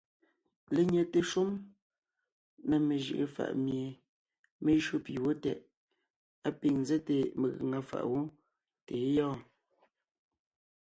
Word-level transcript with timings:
Lenyɛte 0.73 1.19
shúm 1.31 1.49
na 2.67 2.75
mejʉʼʉ 2.87 3.23
faʼ 3.35 3.51
mie 3.65 3.83
mé 4.63 4.71
jÿó 4.83 4.95
pì 5.05 5.13
wó 5.23 5.31
tɛʼ, 5.43 5.57
á 6.47 6.49
pîŋ 6.59 6.75
nzɛ́te 6.81 7.15
megaŋa 7.39 7.79
fàʼ 7.89 8.05
wó 8.11 8.19
tà 8.85 8.93
é 9.03 9.05
gyɔɔn. 9.13 9.39